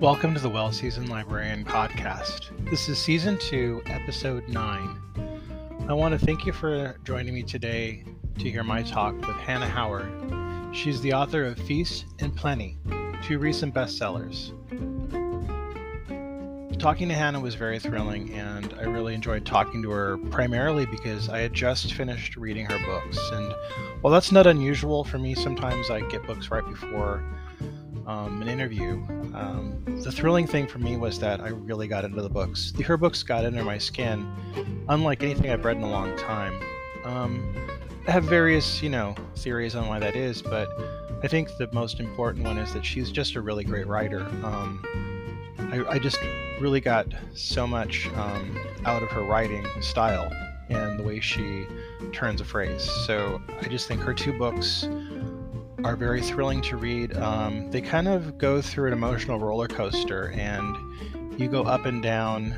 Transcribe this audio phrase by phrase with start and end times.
[0.00, 2.50] Welcome to the Well Seasoned Librarian podcast.
[2.68, 5.00] This is season two, episode nine.
[5.88, 8.04] I want to thank you for joining me today
[8.38, 10.76] to hear my talk with Hannah Howard.
[10.76, 12.76] She's the author of Feast and Plenty,
[13.22, 14.52] two recent bestsellers.
[16.78, 21.30] Talking to Hannah was very thrilling, and I really enjoyed talking to her primarily because
[21.30, 23.18] I had just finished reading her books.
[23.32, 23.54] And
[24.02, 27.24] while that's not unusual for me, sometimes I get books right before
[28.06, 28.92] um, an interview.
[29.34, 32.72] Um, the thrilling thing for me was that I really got into the books.
[32.72, 34.30] The, her books got under my skin,
[34.88, 36.60] unlike anything I've read in a long time.
[37.04, 37.54] Um,
[38.06, 40.68] I have various, you know, theories on why that is, but
[41.22, 44.20] I think the most important one is that she's just a really great writer.
[44.44, 44.84] Um,
[45.72, 46.18] I, I, just
[46.60, 50.30] really got so much um, out of her writing style
[50.68, 51.66] and the way she
[52.12, 52.88] turns a phrase.
[53.06, 54.88] So I just think her two books
[55.86, 57.16] are very thrilling to read.
[57.16, 62.02] Um, they kind of go through an emotional roller coaster, and you go up and
[62.02, 62.56] down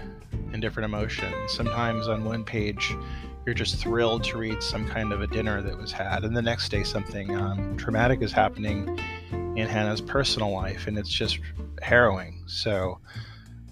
[0.54, 1.34] in different emotions.
[1.48, 2.96] Sometimes on one page,
[3.44, 6.40] you're just thrilled to read some kind of a dinner that was had, and the
[6.40, 8.98] next day, something um, traumatic is happening
[9.30, 11.38] in Hannah's personal life, and it's just
[11.82, 12.42] harrowing.
[12.46, 12.98] So,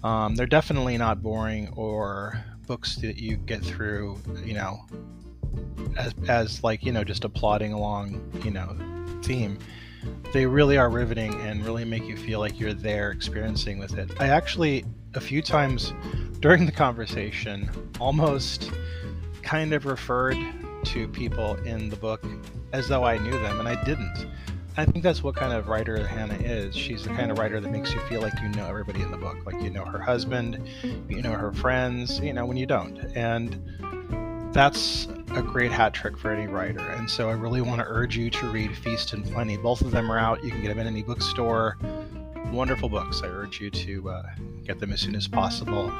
[0.03, 4.85] um, they're definitely not boring or books that you get through, you know,
[5.97, 8.77] as, as like you know just applauding along, you know,
[9.23, 9.57] theme,
[10.33, 14.09] they really are riveting and really make you feel like you're there experiencing with it.
[14.19, 15.93] I actually, a few times
[16.39, 18.71] during the conversation, almost
[19.41, 20.37] kind of referred
[20.85, 22.23] to people in the book
[22.73, 24.27] as though I knew them, and I didn't.
[24.79, 26.75] I think that's what kind of writer Hannah is.
[26.75, 29.17] She's the kind of writer that makes you feel like you know everybody in the
[29.17, 30.69] book, like you know her husband,
[31.09, 32.99] you know her friends, you know, when you don't.
[33.15, 33.59] And
[34.57, 36.79] that's a great hat trick for any writer.
[36.79, 39.55] And so I really want to urge you to read Feast and Plenty.
[39.55, 40.43] Both of them are out.
[40.43, 41.77] You can get them in any bookstore.
[42.51, 43.21] Wonderful books.
[43.23, 44.23] I urge you to uh,
[44.65, 45.93] get them as soon as possible.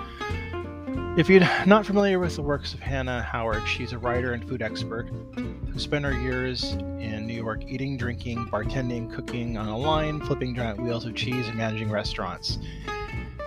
[1.19, 4.63] If you're not familiar with the works of Hannah Howard, she's a writer and food
[4.63, 10.19] expert who spent her years in New York eating, drinking, bartending, cooking on a line,
[10.21, 12.57] flipping giant wheels of cheese, and managing restaurants.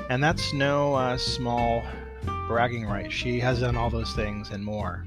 [0.09, 1.83] And that's no uh, small
[2.51, 3.15] bragging rights.
[3.15, 5.07] She has done all those things and more.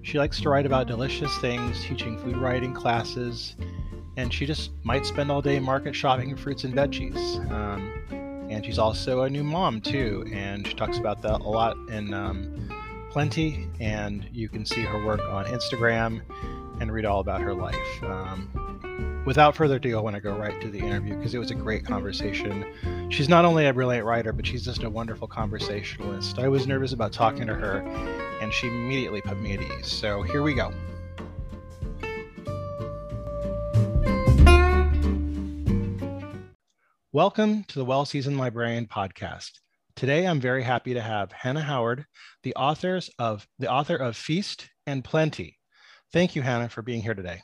[0.00, 3.54] She likes to write about delicious things, teaching food writing classes,
[4.16, 7.18] and she just might spend all day market shopping fruits and veggies.
[7.50, 7.92] Um,
[8.50, 12.14] and she's also a new mom too, and she talks about that a lot in
[12.14, 12.70] um,
[13.10, 13.68] Plenty.
[13.78, 16.22] And you can see her work on Instagram
[16.80, 18.02] and read all about her life.
[18.02, 18.48] Um,
[19.26, 21.54] without further ado, I want to go right to the interview because it was a
[21.54, 22.64] great conversation.
[23.10, 26.38] She's not only a brilliant writer, but she's just a wonderful conversationalist.
[26.38, 27.78] I was nervous about talking to her,
[28.40, 29.86] and she immediately put me at ease.
[29.86, 30.72] So here we go.
[37.12, 39.50] Welcome to the Well Seasoned Librarian podcast.
[39.96, 42.06] Today, I'm very happy to have Hannah Howard,
[42.42, 45.58] the authors of the author of Feast and Plenty.
[46.12, 47.42] Thank you, Hannah, for being here today.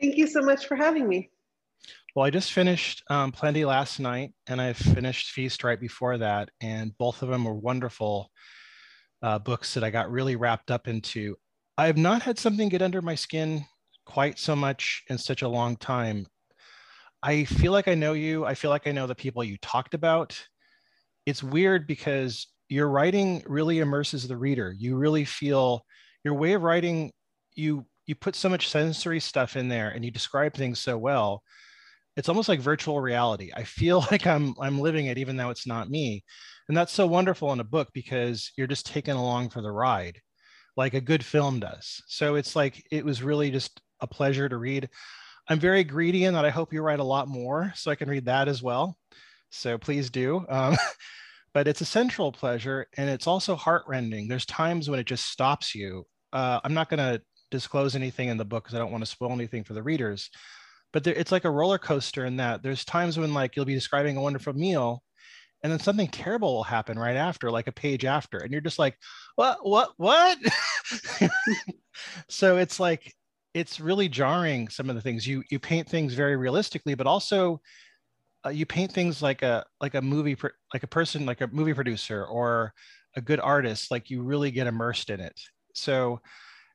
[0.00, 1.30] Thank you so much for having me.
[2.14, 6.48] Well, I just finished um, Plenty last night, and I finished Feast right before that,
[6.60, 8.30] and both of them were wonderful
[9.22, 11.36] uh, books that I got really wrapped up into.
[11.76, 13.66] I have not had something get under my skin
[14.06, 16.26] quite so much in such a long time.
[17.22, 18.44] I feel like I know you.
[18.44, 20.40] I feel like I know the people you talked about.
[21.26, 24.74] It's weird because your writing really immerses the reader.
[24.76, 25.84] You really feel
[26.24, 27.12] your way of writing.
[27.54, 31.42] You you put so much sensory stuff in there and you describe things so well
[32.16, 33.50] it's almost like virtual reality.
[33.54, 36.24] I feel like i'm i'm living it even though it's not me.
[36.68, 40.20] And that's so wonderful in a book because you're just taken along for the ride
[40.76, 42.02] like a good film does.
[42.06, 44.90] So it's like it was really just a pleasure to read.
[45.48, 48.08] I'm very greedy in that i hope you write a lot more so i can
[48.10, 48.96] read that as well.
[49.50, 50.44] So please do.
[50.48, 50.76] Um,
[51.54, 54.28] but it's a central pleasure and it's also heartrending.
[54.28, 56.06] There's times when it just stops you.
[56.32, 59.10] Uh, i'm not going to disclose anything in the book because I don't want to
[59.10, 60.30] spoil anything for the readers.
[60.92, 63.74] But there, it's like a roller coaster in that there's times when like you'll be
[63.74, 65.02] describing a wonderful meal,
[65.62, 68.78] and then something terrible will happen right after, like a page after, and you're just
[68.78, 68.96] like,
[69.34, 70.38] what, what, what?
[72.28, 73.12] so it's like
[73.54, 74.68] it's really jarring.
[74.68, 77.60] Some of the things you you paint things very realistically, but also
[78.46, 80.36] uh, you paint things like a like a movie
[80.72, 82.72] like a person like a movie producer or
[83.16, 85.38] a good artist like you really get immersed in it
[85.74, 86.20] so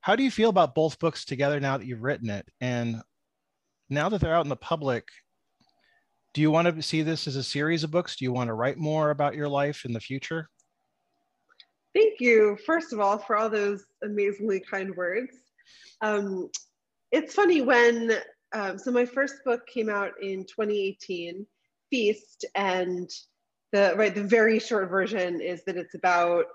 [0.02, 2.48] how do you feel about both books together now that you've written it?
[2.60, 3.02] And
[3.90, 5.08] now that they're out in the public,
[6.34, 8.16] do you want to see this as a series of books?
[8.16, 10.50] Do you want to write more about your life in the future?
[11.94, 15.36] Thank you, first of all, for all those amazingly kind words.
[16.02, 16.50] Um,
[17.12, 18.14] it's funny when,
[18.54, 21.46] um, so my first book came out in 2018,
[21.90, 23.10] Feast, and
[23.74, 26.46] the right the very short version is that it's about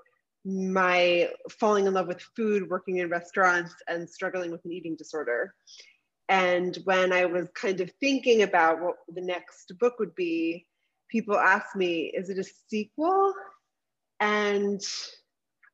[0.46, 5.54] my falling in love with food, working in restaurants, and struggling with an eating disorder.
[6.28, 10.66] And when I was kind of thinking about what the next book would be,
[11.08, 13.34] people asked me, is it a sequel?
[14.20, 14.80] And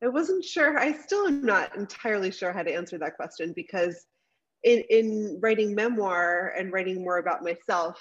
[0.03, 0.79] I wasn't sure.
[0.79, 4.07] I still am not entirely sure how to answer that question because
[4.65, 8.01] in, in writing memoir and writing more about myself,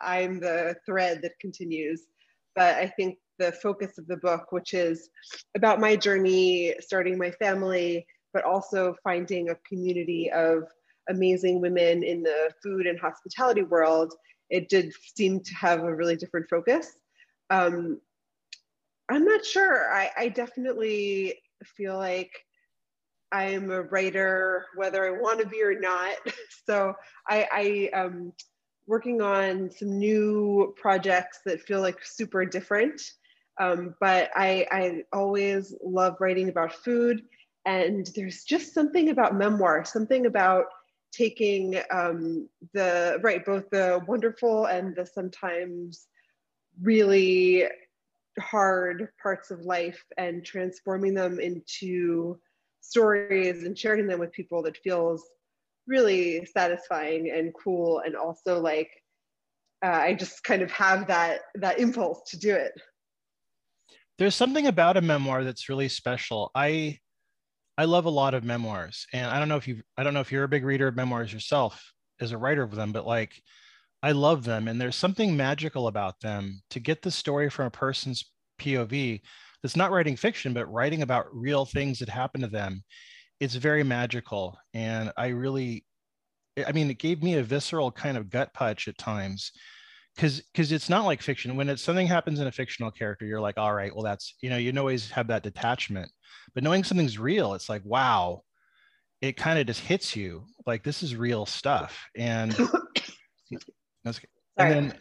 [0.00, 2.02] I'm the thread that continues.
[2.54, 5.08] But I think the focus of the book, which is
[5.56, 10.64] about my journey starting my family, but also finding a community of
[11.08, 14.14] amazing women in the food and hospitality world,
[14.50, 16.92] it did seem to have a really different focus.
[17.50, 18.00] Um,
[19.08, 19.92] I'm not sure.
[19.92, 21.34] I, I definitely
[21.76, 22.30] feel like
[23.32, 26.16] I'm a writer, whether I want to be or not.
[26.64, 26.94] So
[27.28, 28.32] I, I um,
[28.86, 33.00] working on some new projects that feel like super different.
[33.60, 37.22] Um, but I, I always love writing about food.
[37.64, 40.64] And there's just something about memoir, something about
[41.12, 46.06] taking um, the, right, both the wonderful and the sometimes
[46.80, 47.64] really
[48.40, 52.38] hard parts of life and transforming them into
[52.80, 55.24] stories and sharing them with people that feels
[55.86, 58.90] really satisfying and cool and also like
[59.84, 62.72] uh, i just kind of have that that impulse to do it
[64.18, 66.50] there's something about a memoir that's really special.
[66.54, 66.98] I
[67.78, 70.20] I love a lot of memoirs, and I don't know if you I don't know
[70.20, 73.42] if you're a big reader of memoirs yourself as a writer of them, but like
[74.02, 77.70] I love them, and there's something magical about them to get the story from a
[77.70, 78.30] person's
[78.60, 79.20] POV
[79.62, 82.84] that's not writing fiction, but writing about real things that happen to them.
[83.42, 85.84] It's very magical, and I really,
[86.64, 89.50] I mean, it gave me a visceral kind of gut punch at times.
[90.14, 91.56] Because because it's not like fiction.
[91.56, 94.50] When it's something happens in a fictional character you're like all right well that's you
[94.50, 96.08] know you always have that detachment.
[96.54, 98.42] But knowing something's real it's like wow.
[99.20, 100.44] It kind of just hits you.
[100.64, 102.06] Like this is real stuff.
[102.16, 102.52] And
[104.04, 104.20] that's
[104.56, 104.94] and then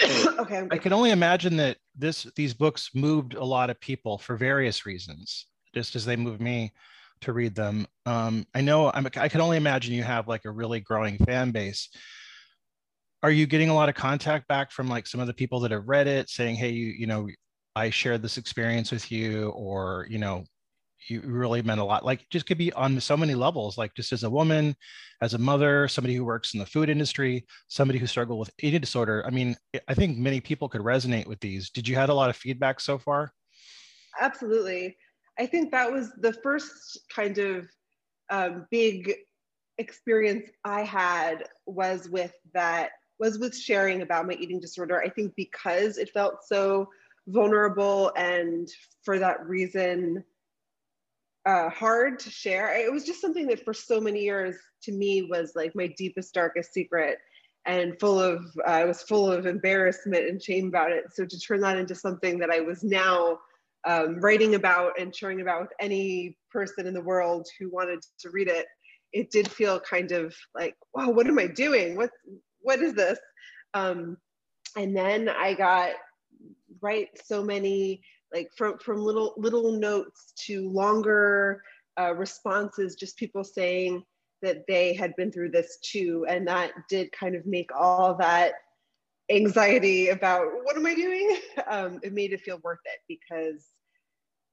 [0.38, 4.36] okay i can only imagine that this these books moved a lot of people for
[4.36, 6.72] various reasons just as they moved me
[7.22, 7.86] to read them.
[8.06, 11.50] Um, i know I'm, i can only imagine you have like a really growing fan
[11.50, 11.88] base.
[13.22, 15.70] Are you getting a lot of contact back from like some of the people that
[15.70, 17.28] have read it saying hey you you know
[17.76, 20.44] i shared this experience with you or you know
[21.08, 24.12] you really meant a lot like just could be on so many levels like just
[24.12, 24.74] as a woman
[25.20, 28.80] as a mother somebody who works in the food industry somebody who struggled with eating
[28.80, 29.24] disorder.
[29.26, 29.56] I mean
[29.88, 31.70] i think many people could resonate with these.
[31.70, 33.32] Did you had a lot of feedback so far?
[34.20, 34.96] Absolutely
[35.42, 37.68] i think that was the first kind of
[38.30, 39.12] um, big
[39.78, 42.90] experience i had was with that
[43.22, 45.00] was with sharing about my eating disorder.
[45.00, 46.88] I think because it felt so
[47.28, 48.68] vulnerable and
[49.04, 50.24] for that reason
[51.46, 52.76] uh, hard to share.
[52.76, 56.34] It was just something that for so many years to me was like my deepest,
[56.34, 57.18] darkest secret
[57.64, 61.04] and full of, uh, I was full of embarrassment and shame about it.
[61.12, 63.38] So to turn that into something that I was now
[63.84, 68.30] um, writing about and sharing about with any person in the world who wanted to
[68.30, 68.66] read it,
[69.12, 71.96] it did feel kind of like, wow, what am I doing?
[71.96, 72.10] What,
[72.60, 73.18] what is this?
[73.74, 74.16] Um,
[74.76, 75.92] and then I got
[76.80, 78.02] write so many
[78.32, 81.62] like from from little little notes to longer
[82.00, 84.02] uh, responses, just people saying
[84.40, 88.54] that they had been through this too, and that did kind of make all that
[89.30, 91.36] anxiety about what am I doing?
[91.68, 93.66] Um, it made it feel worth it because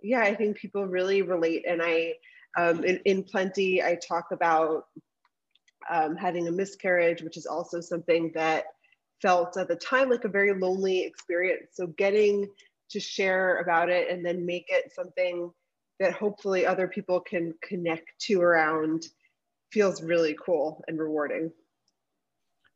[0.02, 2.14] yeah, I think people really relate, and I
[2.58, 4.86] um, in, in plenty I talk about
[5.90, 8.66] um, having a miscarriage, which is also something that
[9.22, 11.72] felt at the time like a very lonely experience.
[11.74, 12.48] So getting
[12.92, 15.52] to share about it and then make it something
[16.00, 19.04] that hopefully other people can connect to around
[19.72, 21.52] feels really cool and rewarding.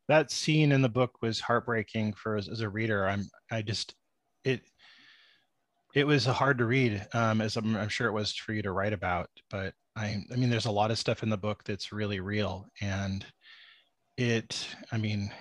[0.07, 3.07] That scene in the book was heartbreaking for as, as a reader.
[3.07, 3.95] I'm I just
[4.43, 4.61] it
[5.93, 8.71] it was hard to read um, as I'm, I'm sure it was for you to
[8.71, 11.91] write about, but I, I mean, there's a lot of stuff in the book that's
[11.91, 13.23] really real, and
[14.17, 15.31] it, I mean,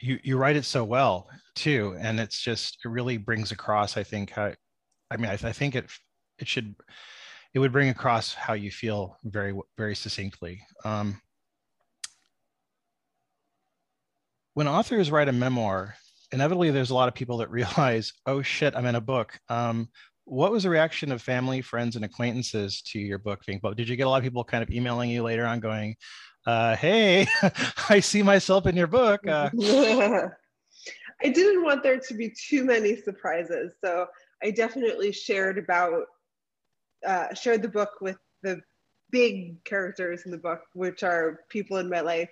[0.00, 3.96] you you write it so well too, and it's just it really brings across.
[3.96, 4.52] I think how,
[5.10, 5.90] I mean, I, I think it
[6.38, 6.74] it should
[7.54, 10.60] it would bring across how you feel very very succinctly.
[10.84, 11.20] Um,
[14.54, 15.94] when authors write a memoir,
[16.32, 19.38] inevitably there's a lot of people that realize, oh shit, I'm in a book.
[19.48, 19.88] Um,
[20.24, 23.78] what was the reaction of family, friends, and acquaintances to your book being published?
[23.78, 25.96] Did you get a lot of people kind of emailing you later on going,
[26.46, 27.26] uh, hey,
[27.88, 29.26] I see myself in your book?
[29.26, 29.50] Uh,
[31.22, 33.72] I didn't want there to be too many surprises.
[33.84, 34.06] So
[34.42, 36.04] I definitely shared about,
[37.06, 38.60] uh, shared the book with the
[39.10, 42.30] big characters in the book, which are people in my life.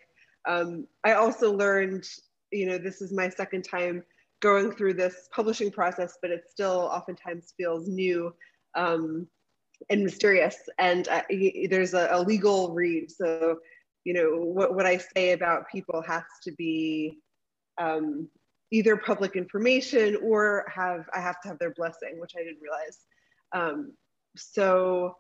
[0.48, 2.08] Um, I also learned,
[2.50, 4.02] you know, this is my second time
[4.40, 8.34] going through this publishing process, but it still oftentimes feels new
[8.74, 9.28] um,
[9.90, 10.56] and mysterious.
[10.78, 11.06] And
[11.70, 13.10] there's a, a, legal read.
[13.10, 13.58] So,
[14.04, 17.18] you know, what, what I say about people has to be
[17.78, 18.28] um,
[18.70, 22.98] either public information or have I have to have their blessing, which I didn't realize.
[23.52, 23.92] Um,
[24.36, 25.16] so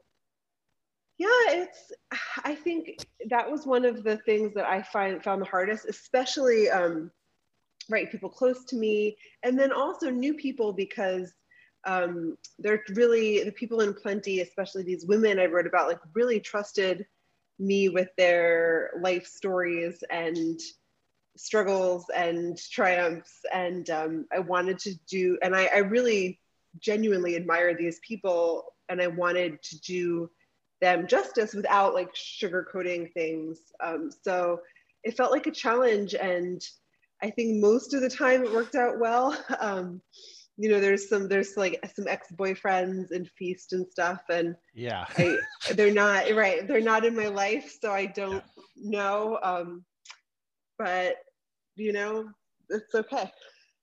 [1.18, 1.92] yeah, it's
[2.44, 6.70] I think that was one of the things that I find found the hardest, especially
[6.70, 7.10] um,
[7.90, 11.32] right people close to me, and then also new people because
[11.84, 16.38] um, they're really the people in plenty, especially these women I wrote about, like really
[16.38, 17.04] trusted
[17.58, 20.60] me with their life stories and
[21.36, 26.40] struggles and triumphs and um, i wanted to do and I, I, really
[26.80, 30.30] genuinely admire these people and i wanted to do
[30.80, 34.60] them justice without like sugarcoating things um, so
[35.04, 36.62] it felt like a challenge and
[37.22, 40.00] i think most of the time it worked out well um,
[40.56, 45.36] you know there's some there's like some ex-boyfriends and feast and stuff and yeah I,
[45.74, 48.44] they're not right they're not in my life so i don't
[48.76, 48.90] yeah.
[49.00, 49.84] know um,
[50.78, 51.16] but
[51.78, 52.28] you know,
[52.68, 53.30] it's okay.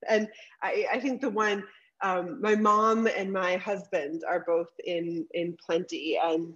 [0.07, 0.27] And
[0.61, 1.63] I, I think the one,
[2.03, 6.55] um, my mom and my husband are both in in plenty, and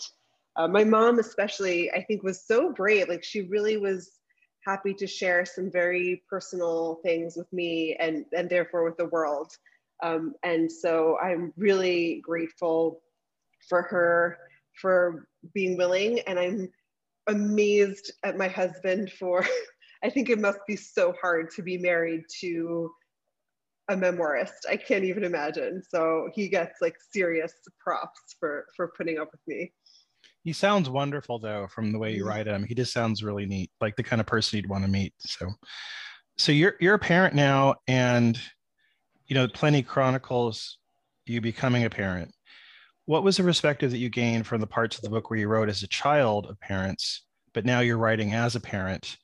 [0.59, 3.07] uh, my mom especially, I think, was so brave.
[3.07, 4.11] Like she really was
[4.67, 9.51] happy to share some very personal things with me, and and therefore with the world.
[10.03, 13.01] Um, and so I'm really grateful
[13.69, 14.37] for her
[14.81, 16.69] for being willing, and I'm
[17.27, 19.45] amazed at my husband for
[20.03, 22.91] I think it must be so hard to be married to
[23.89, 24.67] a memoirist.
[24.69, 25.81] I can't even imagine.
[25.89, 29.71] So he gets like serious props for for putting up with me.
[30.49, 32.63] He sounds wonderful though from the way you write him.
[32.63, 35.13] He just sounds really neat, like the kind of person you'd want to meet.
[35.19, 35.51] So
[36.39, 38.35] so you're you're a parent now and
[39.27, 40.79] you know, Plenty Chronicles
[41.27, 42.33] you becoming a parent.
[43.05, 45.47] What was the perspective that you gained from the parts of the book where you
[45.47, 49.17] wrote as a child of parents, but now you're writing as a parent?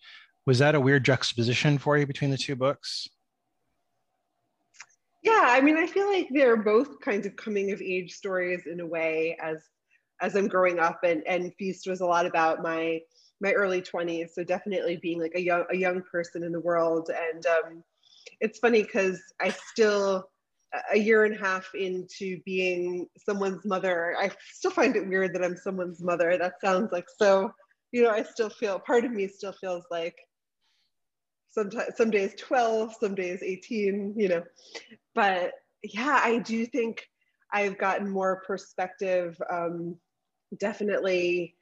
[0.46, 3.10] was that a weird juxtaposition for you between the two books?
[5.24, 8.80] Yeah, I mean, I feel like they're both kinds of coming of age stories in
[8.80, 9.64] a way as
[10.22, 13.00] as I'm growing up and and Feast was a lot about my
[13.42, 17.10] my early 20s so definitely being like a young a young person in the world.
[17.32, 17.84] And um,
[18.40, 20.30] it's funny because I still
[20.92, 25.44] a year and a half into being someone's mother I still find it weird that
[25.44, 26.38] I'm someone's mother.
[26.38, 27.52] That sounds like so
[27.92, 30.16] you know I still feel part of me still feels like
[31.52, 34.44] sometimes some days 12 some days 18 you know.
[35.14, 35.54] But
[35.94, 37.08] yeah i do think
[37.54, 39.96] i've gotten more perspective um,
[40.60, 41.56] definitely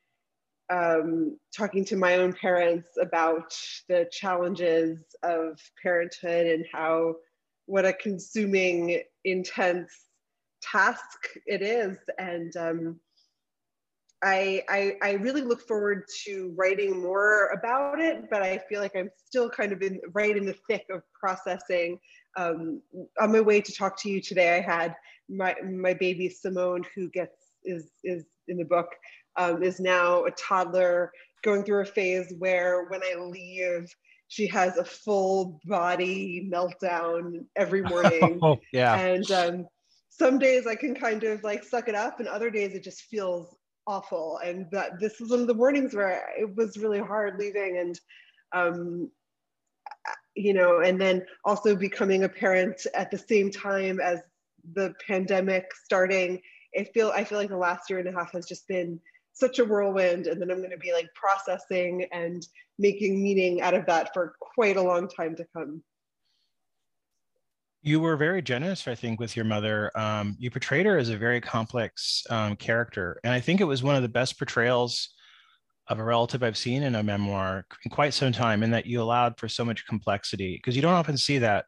[0.72, 3.54] um, talking to my own parents about
[3.90, 7.16] the challenges of parenthood and how
[7.66, 9.92] what a consuming intense
[10.62, 13.00] task it is and um,
[14.24, 18.96] I, I, I really look forward to writing more about it, but I feel like
[18.96, 22.00] I'm still kind of in right in the thick of processing.
[22.38, 22.82] Um,
[23.20, 24.96] on my way to talk to you today, I had
[25.30, 28.88] my my baby Simone, who gets is is in the book,
[29.38, 31.12] um, is now a toddler
[31.44, 33.88] going through a phase where when I leave,
[34.28, 38.40] she has a full body meltdown every morning.
[38.42, 39.68] oh, yeah, and um,
[40.10, 43.04] some days I can kind of like suck it up, and other days it just
[43.04, 43.56] feels
[43.88, 47.78] awful and that this was one of the mornings where it was really hard leaving
[47.80, 48.00] and
[48.54, 49.10] um,
[50.36, 54.20] you know and then also becoming a parent at the same time as
[54.74, 56.42] the pandemic starting
[56.78, 59.00] i feel i feel like the last year and a half has just been
[59.34, 62.48] such a whirlwind and then i'm going to be like processing and
[62.80, 65.82] making meaning out of that for quite a long time to come
[67.86, 69.92] you were very generous, I think, with your mother.
[69.94, 73.20] Um, you portrayed her as a very complex um, character.
[73.26, 75.10] And I think it was one of the best portrayals
[75.90, 79.02] of a relative I've seen in a memoir in quite some time, in that you
[79.02, 81.66] allowed for so much complexity because you don't often see that.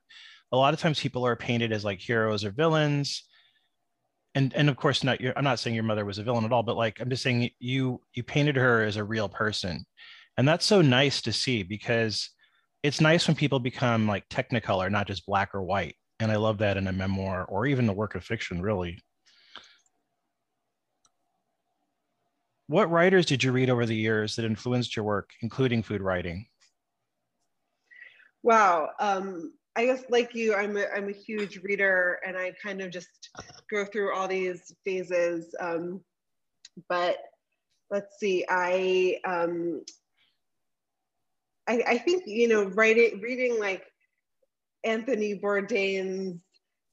[0.53, 3.25] A lot of times people are painted as like heroes or villains.
[4.35, 6.51] And, and of course not your I'm not saying your mother was a villain at
[6.51, 9.85] all, but like I'm just saying you you painted her as a real person.
[10.37, 12.29] And that's so nice to see because
[12.83, 16.59] it's nice when people become like technicolor, not just black or white and I love
[16.59, 18.99] that in a memoir or even a work of fiction, really.
[22.67, 26.47] What writers did you read over the years that influenced your work, including food writing?
[28.43, 28.89] Wow.
[28.99, 32.91] Um, I guess like you, I'm a, I'm a huge reader and I kind of
[32.91, 33.29] just
[33.69, 35.53] go through all these phases.
[35.59, 36.01] Um,
[36.87, 37.17] but
[37.91, 39.83] let's see, I, um,
[41.67, 43.83] I, I think, you know, writing, reading like
[44.83, 46.39] Anthony Bourdain's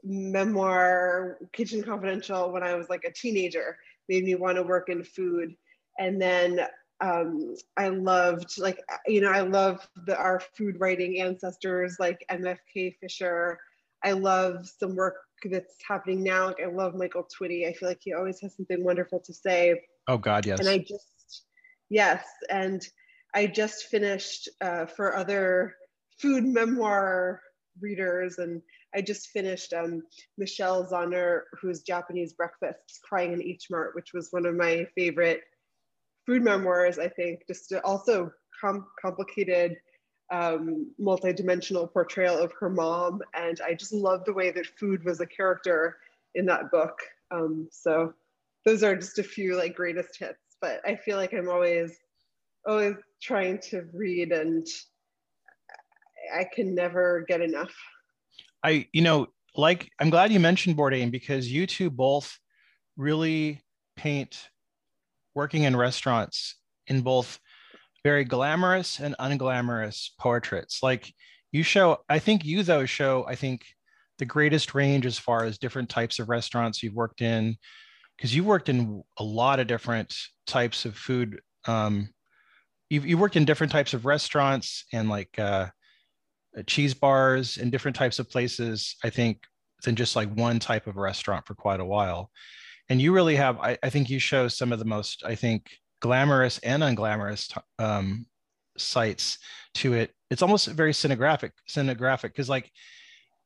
[0.03, 3.77] memoir, Kitchen Confidential, when I was like a teenager,
[4.09, 5.55] made me want to work in food.
[5.99, 6.67] And then
[7.03, 12.97] um, I loved like you know I love the our food writing ancestors like MFK
[13.01, 13.59] Fisher.
[14.05, 16.47] I love some work that's happening now.
[16.47, 17.69] Like I love Michael Twitty.
[17.69, 19.83] I feel like he always has something wonderful to say.
[20.07, 20.61] Oh God, yes.
[20.61, 21.43] And I just
[21.91, 22.87] yes, and
[23.35, 25.75] I just finished uh, for other
[26.21, 27.41] food memoir
[27.81, 28.63] readers, and
[28.95, 30.03] I just finished um,
[30.39, 35.43] Michelle Zauner, who's Japanese breakfasts, crying in H Mart, which was one of my favorite
[36.27, 39.77] food memoirs, I think, just also com- complicated,
[40.31, 43.21] um, multi-dimensional portrayal of her mom.
[43.35, 45.99] And I just love the way that food was a character
[46.35, 46.99] in that book.
[47.31, 48.15] Um, so
[48.65, 51.99] those are just a few like greatest hits, but I feel like I'm always,
[52.67, 54.67] always trying to read and
[56.35, 57.75] I can never get enough.
[58.63, 59.27] I, you know,
[59.57, 62.39] like, I'm glad you mentioned Bourdain because you two both
[62.97, 63.61] really
[63.97, 64.49] paint
[65.35, 67.39] working in restaurants in both
[68.05, 70.83] very glamorous and unglamorous portraits.
[70.83, 71.13] Like
[71.53, 73.65] you show, I think you though show, I think
[74.19, 77.57] the greatest range as far as different types of restaurants you've worked in,
[78.17, 80.15] because you worked in a lot of different
[80.47, 81.41] types of food.
[81.67, 82.11] Um,
[82.91, 85.69] you've, you worked in different types of restaurants and like uh,
[86.67, 89.43] cheese bars and different types of places, I think,
[89.85, 92.31] than just like one type of restaurant for quite a while
[92.89, 95.71] and you really have I, I, think you show some of the most i think
[96.03, 98.27] glamorous and unglamorous um,
[98.77, 99.39] sites
[99.75, 100.13] to it.
[100.31, 102.71] It's almost very cinegraphic cinegraphic because like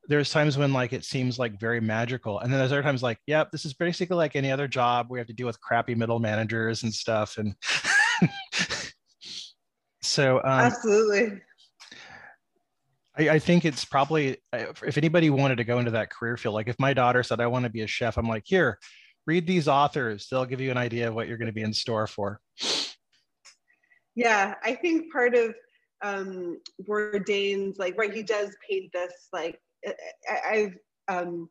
[0.08, 2.40] there's times when like it seems like very magical.
[2.40, 5.18] And then there's other times like yep this is basically like any other job we
[5.18, 7.38] have to deal with crappy middle managers and stuff.
[7.38, 7.54] And
[10.02, 11.40] so um, absolutely.
[13.18, 16.68] I, I, think it's probably if anybody wanted to go into that career field like
[16.68, 18.78] if my daughter said i want to be a chef i'm like here
[19.26, 20.28] read these authors.
[20.30, 22.40] They'll give you an idea of what you're going to be in store for.
[24.16, 25.54] Yeah i think part of
[26.02, 29.60] um bourdain's like right he does paint this like
[30.28, 30.74] I, have
[31.08, 31.48] um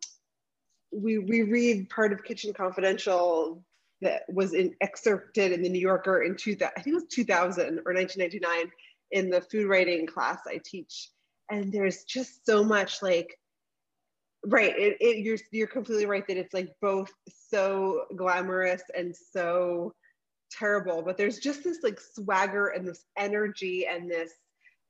[0.91, 3.63] we we read part of kitchen confidential
[4.01, 7.79] that was in, excerpted in the new yorker in 2000 i think it was 2000
[7.85, 8.71] or 1999
[9.11, 11.09] in the food writing class i teach.
[11.49, 13.37] And there's just so much like
[14.47, 14.77] right.
[14.77, 17.11] It, it, you're you're completely right that it's like both
[17.49, 19.93] so glamorous and so
[20.51, 24.31] terrible but there's just this like swagger and this energy and this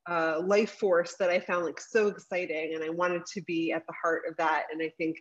[0.08, 3.82] uh, life force that i found like so exciting and i wanted to be at
[3.88, 5.18] the heart of that and i think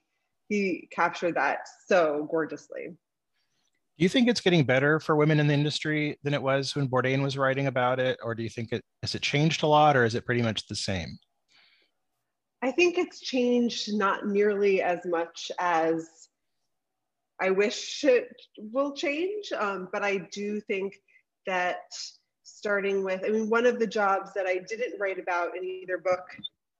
[0.48, 2.88] he captured that so gorgeously.
[2.88, 6.88] Do you think it's getting better for women in the industry than it was when
[6.88, 9.96] bourdain was writing about it or do you think it has it changed a lot
[9.96, 11.16] or is it pretty much the same
[12.64, 16.08] I think it's changed not nearly as much as
[17.38, 19.52] I wish it will change.
[19.52, 20.94] Um, but I do think
[21.46, 21.92] that
[22.42, 25.98] starting with, I mean, one of the jobs that I didn't write about in either
[25.98, 26.24] book,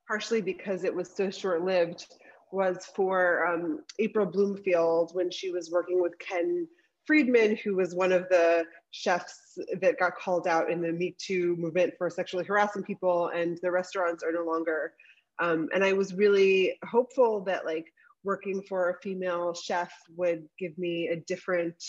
[0.09, 2.07] partially because it was so short lived,
[2.51, 6.67] was for um, April Bloomfield when she was working with Ken
[7.07, 11.57] Friedman, who was one of the chefs that got called out in the Me Too
[11.57, 14.95] movement for sexually harassing people, and the restaurants are no longer
[15.41, 17.87] um, and I was really hopeful that like
[18.23, 21.83] working for a female chef would give me a different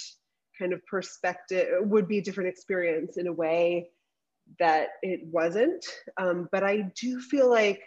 [0.59, 3.89] kind of perspective, would be a different experience in a way
[4.59, 5.83] that it wasn't.
[6.17, 7.81] Um, but I do feel like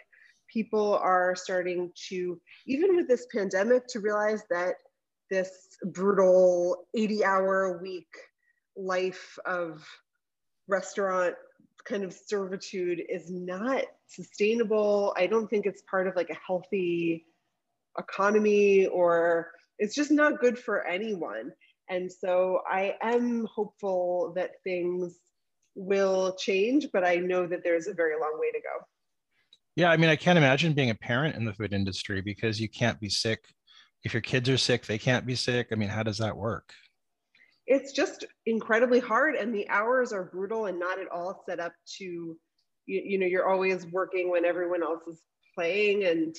[0.51, 4.75] people are starting to, even with this pandemic, to realize that
[5.29, 5.51] this
[5.83, 8.07] brutal 80 hour a week
[8.75, 9.85] life of
[10.67, 11.35] restaurant
[11.85, 15.13] kind of servitude is not sustainable.
[15.17, 17.25] I don't think it's part of like a healthy
[17.97, 21.51] economy or it's just not good for anyone.
[21.89, 25.17] And so I am hopeful that things
[25.75, 28.85] will change, but I know that there's a very long way to go.
[29.75, 32.67] Yeah, I mean, I can't imagine being a parent in the food industry because you
[32.69, 33.45] can't be sick.
[34.03, 35.69] If your kids are sick, they can't be sick.
[35.71, 36.73] I mean, how does that work?
[37.69, 41.73] It's just incredibly hard, and the hours are brutal and not at all set up
[41.99, 45.21] to you, you know you're always working when everyone else is
[45.55, 46.35] playing and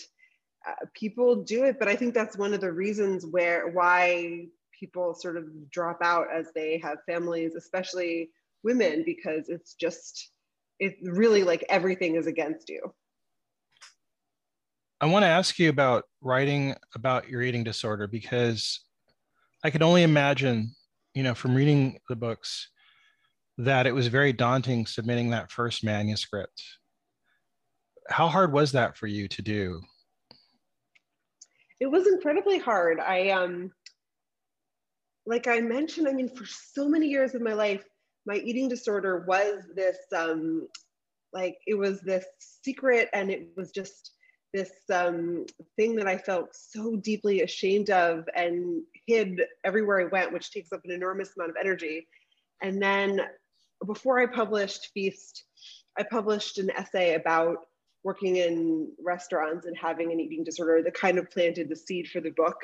[0.68, 1.78] uh, people do it.
[1.78, 4.46] But i think that's one of the reasons where why
[4.78, 8.30] people sort of drop out as they have families especially
[8.62, 10.30] women because it's just
[10.80, 12.92] it's really like everything is against you.
[15.00, 18.80] I want to ask you about writing about your eating disorder because
[19.62, 20.74] I can only imagine,
[21.14, 22.68] you know, from reading the books,
[23.58, 26.62] that it was very daunting submitting that first manuscript.
[28.08, 29.80] How hard was that for you to do?
[31.78, 33.00] It was incredibly hard.
[33.00, 33.70] I um
[35.26, 37.84] like I mentioned, I mean, for so many years of my life,
[38.26, 40.68] my eating disorder was this um
[41.32, 42.24] like it was this
[42.64, 44.12] secret and it was just
[44.52, 50.32] this um, thing that I felt so deeply ashamed of and hid everywhere I went,
[50.32, 52.08] which takes up an enormous amount of energy.
[52.62, 53.20] And then
[53.86, 55.44] before I published Feast,
[55.98, 57.58] I published an essay about
[58.02, 62.20] working in restaurants and having an eating disorder that kind of planted the seed for
[62.20, 62.56] the book.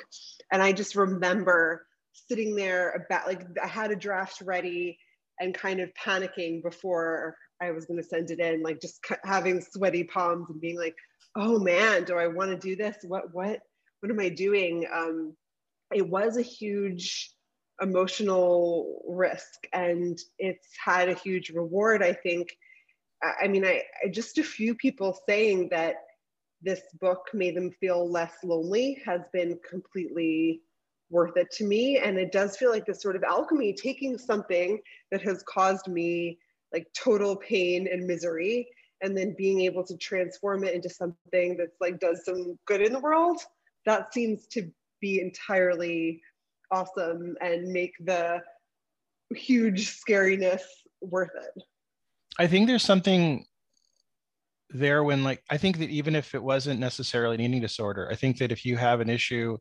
[0.50, 4.98] And I just remember sitting there about like I had a draft ready
[5.38, 9.60] and kind of panicking before I was going to send it in, like just having
[9.60, 10.96] sweaty palms and being like,
[11.36, 12.96] "Oh man, do I want to do this?
[13.02, 13.60] What what
[14.00, 15.36] what am I doing?" Um,
[15.94, 17.36] it was a huge
[17.82, 22.56] emotional risk and it's had a huge reward i think
[23.42, 25.96] i mean I, I, just a few people saying that
[26.62, 30.62] this book made them feel less lonely has been completely
[31.10, 34.80] worth it to me and it does feel like this sort of alchemy taking something
[35.10, 36.38] that has caused me
[36.72, 38.66] like total pain and misery
[39.02, 42.92] and then being able to transform it into something that's like does some good in
[42.92, 43.40] the world
[43.84, 46.20] that seems to be entirely
[46.70, 48.42] awesome and make the
[49.34, 50.62] huge scariness
[51.00, 51.62] worth it.
[52.38, 53.46] I think there's something
[54.70, 58.16] there when like I think that even if it wasn't necessarily an eating disorder, I
[58.16, 59.56] think that if you have an issue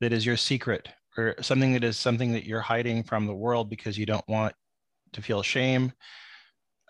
[0.00, 3.70] that is your secret or something that is something that you're hiding from the world
[3.70, 4.54] because you don't want
[5.12, 5.92] to feel shame,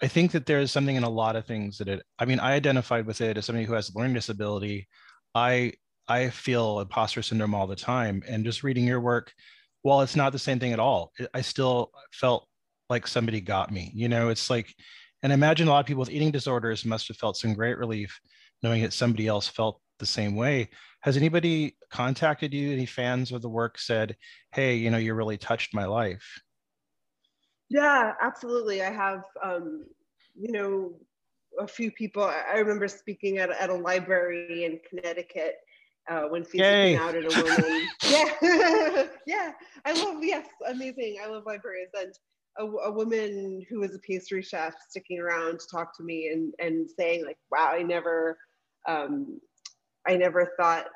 [0.02, 2.52] I think that there's something in a lot of things that it I mean, I
[2.52, 4.88] identified with it as somebody who has a learning disability.
[5.34, 5.74] I
[6.08, 8.22] I feel imposter syndrome all the time.
[8.28, 9.32] And just reading your work,
[9.82, 12.48] while it's not the same thing at all, I still felt
[12.90, 13.90] like somebody got me.
[13.94, 14.74] You know, it's like,
[15.22, 17.78] and I imagine a lot of people with eating disorders must have felt some great
[17.78, 18.18] relief
[18.62, 20.68] knowing that somebody else felt the same way.
[21.02, 22.72] Has anybody contacted you?
[22.72, 24.16] Any fans of the work said,
[24.52, 26.40] hey, you know, you really touched my life?
[27.70, 28.82] Yeah, absolutely.
[28.82, 29.84] I have, um,
[30.34, 30.94] you know,
[31.58, 32.22] a few people.
[32.22, 35.56] I remember speaking at, at a library in Connecticut
[36.08, 37.88] uh, when Feast came out at a woman.
[38.10, 39.52] yeah, yeah.
[39.84, 41.18] I love yes, amazing.
[41.22, 42.12] I love libraries and
[42.58, 46.52] a, a, woman who was a pastry chef sticking around to talk to me and
[46.58, 48.38] and saying like, wow, I never,
[48.86, 49.40] um,
[50.06, 50.86] I never thought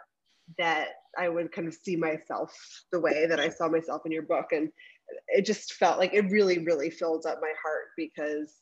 [0.58, 2.54] that I would kind of see myself
[2.92, 4.70] the way that I saw myself in your book, and
[5.28, 8.54] it just felt like it really, really filled up my heart because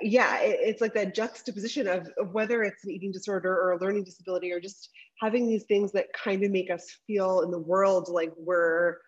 [0.00, 3.80] yeah, it, it's like that juxtaposition of, of, whether it's an eating disorder or a
[3.80, 4.90] learning disability or just
[5.20, 8.98] having these things that kind of make us feel in the world like we're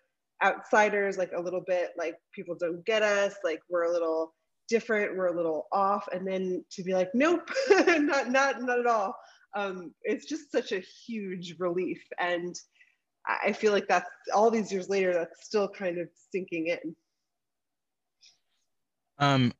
[0.43, 4.33] outsiders, like a little bit like people don't get us, like we're a little
[4.69, 8.87] different, we're a little off, and then to be like, nope, not not not at
[8.87, 9.15] all.
[9.55, 12.55] Um, it's just such a huge relief, and
[13.25, 16.95] I feel like that's all these years later, that's still kind of sinking in.
[19.19, 19.53] Um,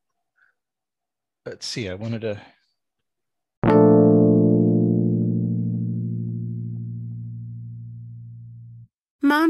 [1.46, 2.42] let's see, I wanted to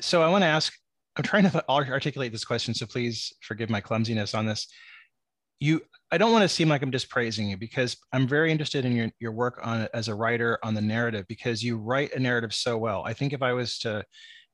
[0.00, 0.72] So I want to ask,
[1.16, 4.66] I'm trying to articulate this question, so please forgive my clumsiness on this.
[5.58, 8.84] You, I don't want to seem like I'm just praising you because I'm very interested
[8.84, 12.18] in your, your work on as a writer on the narrative because you write a
[12.18, 13.02] narrative so well.
[13.04, 14.04] I think if I was to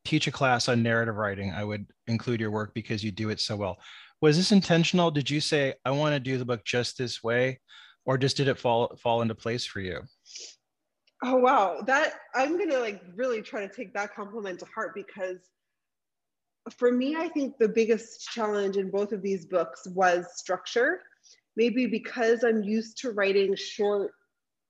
[0.04, 3.40] teach a class on narrative writing, I would include your work because you do it
[3.40, 3.76] so well.
[4.20, 5.11] Was this intentional?
[5.11, 7.61] Did you say, I want to do the book just this way?
[8.06, 10.00] or just did it fall fall into place for you
[11.22, 11.83] oh wow.
[11.87, 15.38] That i'm gonna like really try to take that compliment to heart because
[16.76, 21.00] for me i think the biggest challenge in both of these books was structure.
[21.57, 24.12] Maybe because i'm used to writing short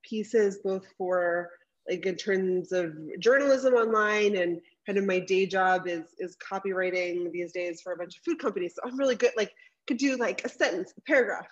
[0.08, 1.50] pieces both for
[1.88, 7.30] like in terms of journalism online and kind of my day job is is copywriting
[7.32, 8.74] these days for a bunch of food companies.
[8.74, 9.52] So i'm really good like
[9.86, 11.46] could do like a sentence, a paragraph,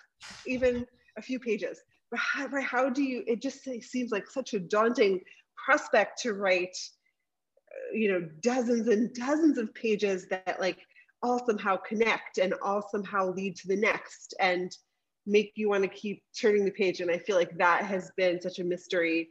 [0.45, 0.85] even
[1.17, 1.81] a few pages.
[2.15, 5.21] How, how do you, it just seems like such a daunting
[5.63, 6.75] prospect to write,
[7.71, 10.79] uh, you know, dozens and dozens of pages that like
[11.23, 14.75] all somehow connect and all somehow lead to the next and
[15.25, 17.01] make you want to keep turning the page.
[17.01, 19.29] And I feel like that has been such a mystery.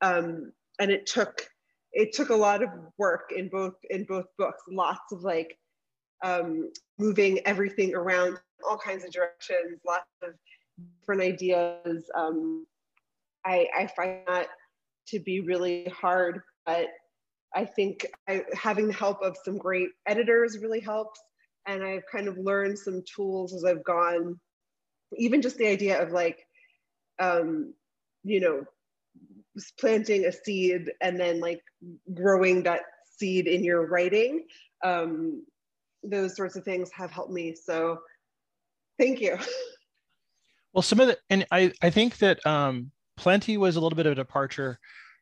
[0.00, 1.46] Um, and it took,
[1.94, 5.56] it took a lot of work in both in both books lots of like
[6.22, 10.30] um, moving everything around all kinds of directions lots of
[11.00, 12.10] different ideas.
[12.14, 12.66] Um,
[13.44, 14.48] I, I find that
[15.08, 16.88] to be really hard but
[17.54, 21.20] i think I, having the help of some great editors really helps.
[21.66, 24.40] And i've kind of learned some tools as i've gone
[25.16, 26.44] even just the idea of like
[27.20, 27.74] um,
[28.24, 28.64] you know
[29.78, 31.60] planting a seed and then like
[32.12, 32.80] growing that
[33.18, 34.44] seed in your writing.
[34.82, 35.44] Um,
[36.02, 37.54] those sorts of things have helped me.
[37.54, 38.00] So
[38.98, 39.38] thank you
[40.74, 44.06] well some of the and i i think that um plenty was a little bit
[44.06, 44.78] of a departure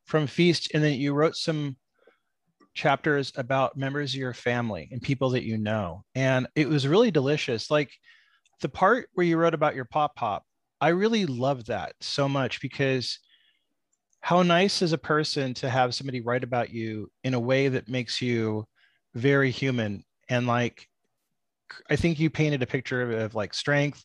[0.07, 1.77] from feast and then you wrote some
[2.75, 6.03] chapters about members of your family and people that you know.
[6.15, 7.71] And it was really delicious.
[7.71, 7.91] Like
[8.63, 10.45] the part where you wrote about your pop pop
[10.81, 13.19] i really loved that so much because
[14.21, 17.89] how nice as a person to have somebody write about you in a way that
[17.89, 18.65] makes you
[19.15, 20.05] very human.
[20.29, 20.87] And like
[21.91, 24.05] i think you painted a picture of, of like strength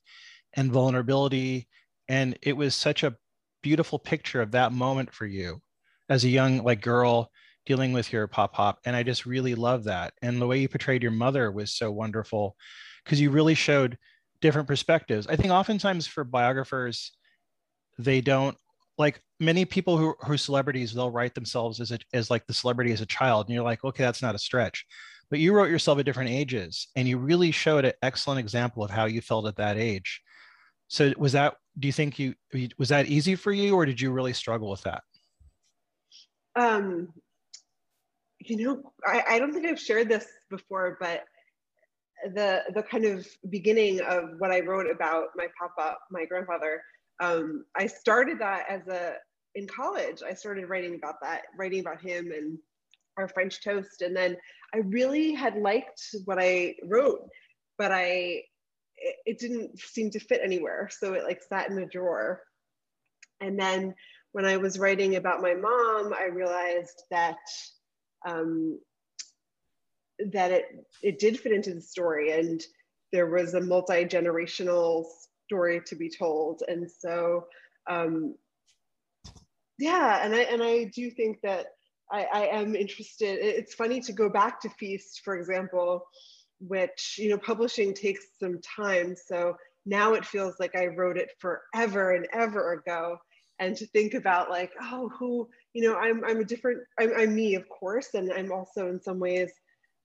[0.57, 1.67] and vulnerability.
[2.09, 3.15] And it was such a
[3.61, 5.61] beautiful picture of that moment for you
[6.09, 7.31] as a young like girl
[7.65, 8.79] dealing with your pop pop.
[8.85, 10.13] And i just really love that.
[10.21, 12.55] And the way you portrayed your mother was so wonderful
[13.03, 13.97] because you really showed
[14.41, 15.27] different perspectives.
[15.27, 17.11] I think oftentimes for biographers
[17.99, 18.55] they don't
[18.97, 22.91] like many people who who celebrities they'll write themselves as a, as like the celebrity
[22.93, 23.47] as a child.
[23.47, 24.85] And you're like okay that's not a stretch.
[25.29, 28.91] But you wrote yourself at different ages and you really showed an excellent example of
[28.91, 30.21] how you felt at that age
[30.87, 32.33] so was that do you think you
[32.77, 35.03] was that easy for you or did you really struggle with that
[36.55, 37.09] um
[38.39, 41.23] you know i, I don't think i've shared this before but
[42.33, 46.81] the the kind of beginning of what i wrote about my papa my grandfather
[47.19, 49.15] um, I started that as a
[49.55, 50.21] in college.
[50.27, 52.57] I started writing about that, writing about him and
[53.17, 54.37] our French toast, and then
[54.73, 57.27] I really had liked what I wrote,
[57.77, 58.43] but I
[58.97, 62.41] it, it didn't seem to fit anywhere, so it like sat in a drawer.
[63.39, 63.93] And then
[64.31, 67.37] when I was writing about my mom, I realized that
[68.25, 68.79] um,
[70.31, 70.65] that it
[71.03, 72.61] it did fit into the story, and
[73.11, 75.05] there was a multi generational
[75.45, 76.63] story to be told.
[76.67, 77.45] And so,
[77.89, 78.35] um,
[79.79, 81.67] yeah, and I and I do think that
[82.11, 83.39] I, I am interested.
[83.41, 86.05] It's funny to go back to Feast, for example,
[86.59, 89.15] which you know publishing takes some time.
[89.15, 93.17] So now it feels like I wrote it forever and ever ago.
[93.59, 97.35] And to think about like, oh, who, you know, I'm I'm a different, I'm, I'm
[97.35, 99.51] me, of course, and I'm also in some ways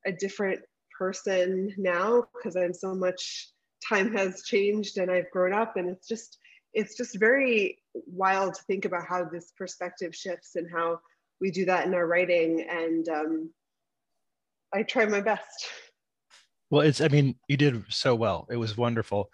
[0.06, 0.60] a different
[0.98, 3.48] person now because I'm so much
[3.86, 6.38] time has changed and I've grown up and it's just
[6.72, 11.00] it's just very wild to think about how this perspective shifts and how
[11.40, 13.50] we do that in our writing and um,
[14.72, 15.66] I try my best.
[16.72, 18.48] Well, it's I mean you did so well.
[18.50, 19.30] It was wonderful.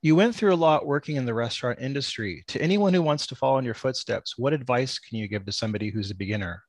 [0.00, 2.44] You went through a lot working in the restaurant industry.
[2.48, 5.52] To anyone who wants to follow in your footsteps, what advice can you give to
[5.52, 6.62] somebody who's a beginner?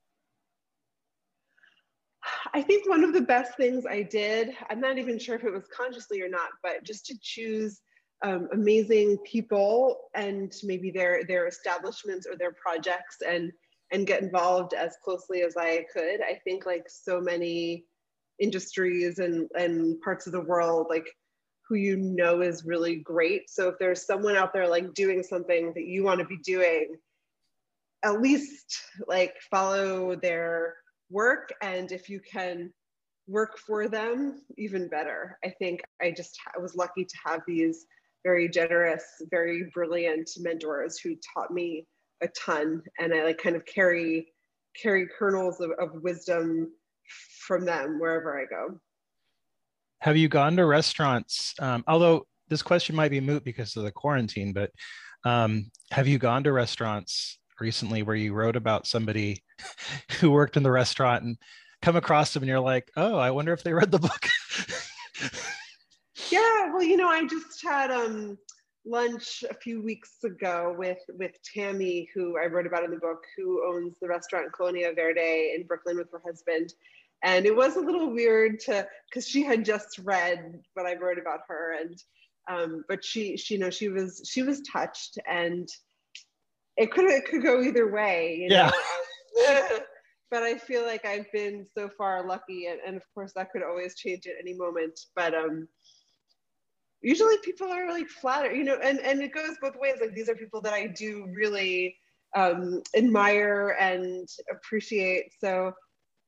[2.54, 5.54] I think one of the best things I did, I'm not even sure if it
[5.54, 7.80] was consciously or not, but just to choose
[8.26, 13.54] um, amazing people and maybe their their establishments or their projects and
[13.94, 16.22] and get involved as closely as I could.
[16.22, 17.86] I think like so many
[18.40, 21.08] industries and and parts of the world, like
[21.68, 23.50] who you know is really great.
[23.50, 26.96] So if there's someone out there like doing something that you want to be doing,
[28.04, 30.76] at least like follow their
[31.10, 31.54] work.
[31.62, 32.72] And if you can
[33.28, 35.38] work for them even better.
[35.46, 37.86] I think i just I was lucky to have these
[38.24, 41.86] very generous very brilliant mentors who taught me
[42.22, 42.82] a ton.
[43.00, 44.28] And i like kind of carry
[44.82, 46.72] carry kernels of, of wisdom
[47.40, 48.80] from them wherever i go
[50.00, 53.92] have you gone to restaurants um, although this question might be moot because of the
[53.92, 54.72] quarantine but
[55.26, 59.44] um, have you gone to restaurants recently where you wrote about somebody
[60.20, 61.38] who worked in the restaurant and
[61.82, 64.28] come across them and you're like, oh, I wonder if they read the book.
[66.32, 68.38] yeah, well, you know, I just had um,
[68.86, 73.24] lunch a few weeks ago with with Tammy, who I wrote about in the book,
[73.38, 76.74] who owns the restaurant Colonia Verde in Brooklyn with her husband.
[77.24, 81.18] And it was a little weird to because she had just read what I wrote
[81.18, 81.98] about her and
[82.50, 85.70] Um, but she, she, you know, she was she was touched, and
[86.78, 88.38] it could it could go either way.
[88.42, 88.72] You yeah.
[89.38, 89.80] Know?
[90.32, 93.64] but I feel like I've been so far lucky, and, and of course that could
[93.64, 95.00] always change at any moment.
[95.16, 95.68] But um,
[97.04, 99.96] usually people are like flattered, you know, and and it goes both ways.
[100.02, 101.98] Like these are people that I do really
[102.36, 105.34] um, admire and appreciate.
[105.40, 105.74] So,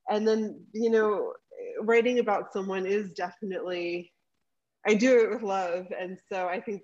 [0.08, 1.32] and then you know,
[1.80, 4.12] writing about someone is definitely
[4.86, 6.82] I do it with love, and so I think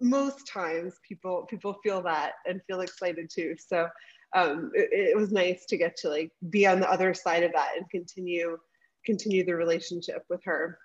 [0.00, 3.54] most times people people feel that and feel excited too.
[3.58, 3.88] So
[4.34, 7.52] um, it, it was nice to get to like be on the other side of
[7.52, 8.58] that and continue
[9.06, 10.78] continue the relationship with her.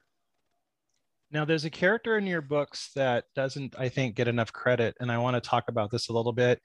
[1.29, 5.11] Now, there's a character in your books that doesn't, I think, get enough credit, and
[5.11, 6.61] I want to talk about this a little bit.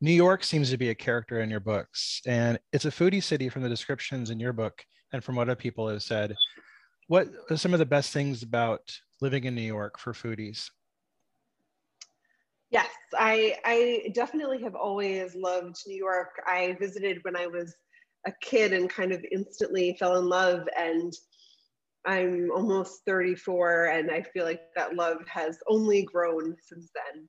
[0.00, 3.48] New York seems to be a character in your books, and it's a foodie city
[3.48, 6.34] from the descriptions in your book and from what other people have said.
[7.06, 8.80] What are some of the best things about
[9.20, 10.70] living in New York for foodies?
[12.70, 16.40] Yes, I, I definitely have always loved New York.
[16.46, 17.74] I visited when I was
[18.26, 20.68] a kid and kind of instantly fell in love.
[20.78, 21.12] And
[22.06, 27.28] I'm almost 34, and I feel like that love has only grown since then.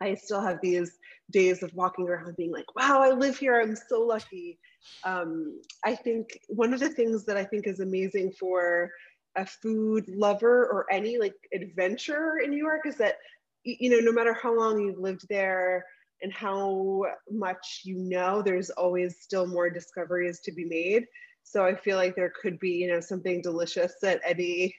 [0.00, 0.98] I still have these
[1.30, 3.60] days of walking around being like, wow, I live here.
[3.60, 4.58] I'm so lucky.
[5.04, 8.90] Um, I think one of the things that I think is amazing for
[9.36, 13.16] a food lover or any like adventure in New York is that,
[13.64, 15.84] you know, no matter how long you've lived there
[16.22, 21.06] and how much you know, there's always still more discoveries to be made.
[21.44, 24.74] So I feel like there could be, you know, something delicious at any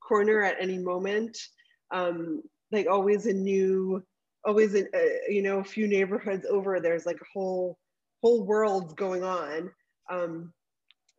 [0.00, 1.36] corner at any moment.
[1.90, 4.04] Um, like always a new
[4.44, 4.84] always a,
[5.28, 7.78] you know a few neighborhoods over there's like a whole
[8.22, 9.70] whole world going on
[10.10, 10.52] um,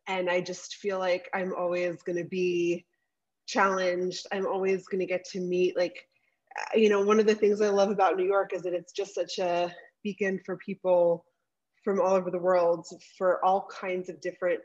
[0.07, 2.85] and i just feel like i'm always going to be
[3.47, 6.07] challenged i'm always going to get to meet like
[6.57, 8.93] uh, you know one of the things i love about new york is that it's
[8.93, 11.25] just such a beacon for people
[11.83, 12.87] from all over the world
[13.17, 14.61] for all kinds of different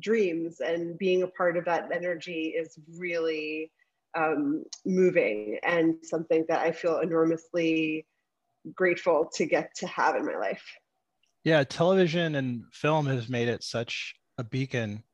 [0.00, 3.70] dreams and being a part of that energy is really
[4.16, 8.06] um, moving and something that I feel enormously
[8.74, 10.64] grateful to get to have in my life.
[11.44, 15.04] Yeah, television and film has made it such a beacon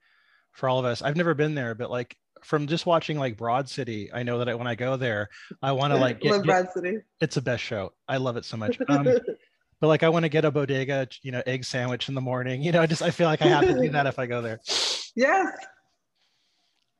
[0.53, 1.03] for all of us.
[1.03, 4.49] I've never been there, but like from just watching like Broad City, I know that
[4.49, 5.29] I, when I go there,
[5.61, 6.99] I want to like get, love Broad City.
[7.21, 7.92] It's the best show.
[8.09, 8.79] I love it so much.
[8.88, 9.07] Um,
[9.83, 12.62] but like I want to get a bodega, you know, egg sandwich in the morning.
[12.62, 14.40] You know, I just I feel like I have to do that if I go
[14.40, 14.61] there.
[15.14, 15.55] Yes.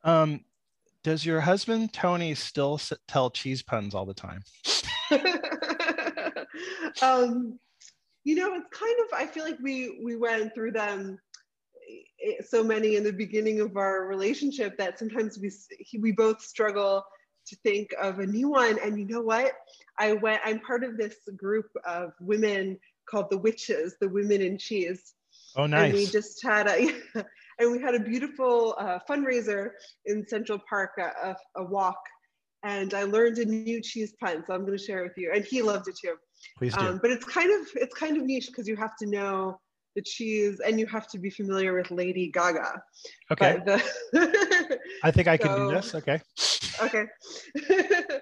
[0.05, 0.41] Um,
[1.03, 4.43] does your husband Tony still tell cheese puns all the time?
[7.03, 7.59] um,
[8.25, 9.19] you know, it's kind of.
[9.19, 11.17] I feel like we we went through them
[12.23, 15.51] eh, so many in the beginning of our relationship that sometimes we
[15.99, 17.03] we both struggle
[17.47, 18.79] to think of a new one.
[18.83, 19.53] And you know what?
[19.99, 20.41] I went.
[20.45, 22.79] I'm part of this group of women
[23.09, 25.15] called the Witches, the Women in Cheese.
[25.57, 25.85] Oh, nice.
[25.85, 26.95] And we just had a
[27.59, 29.71] and we had a beautiful uh, fundraiser
[30.07, 31.99] in Central Park, a, a, walk,
[32.65, 35.33] and I learned a new cheese pun, so I'm going to share it with you.
[35.35, 36.15] And he loved it too.
[36.59, 36.81] Please do.
[36.81, 39.61] Um, but it's kind of it's kind of niche because you have to know
[39.95, 42.83] the cheese and you have to be familiar with Lady Gaga.
[43.31, 43.59] Okay.
[43.65, 45.95] The, I think I so, can do this.
[45.95, 46.21] Okay.
[46.83, 47.07] Okay.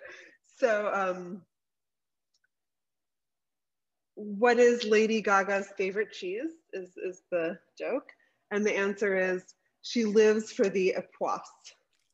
[0.59, 1.43] so, um,
[4.15, 6.51] what is Lady Gaga's favorite cheese?
[6.73, 8.11] Is is the joke?
[8.51, 11.41] And the answer is she lives for the Époisses.